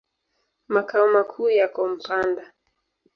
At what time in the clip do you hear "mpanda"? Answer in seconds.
1.87-2.53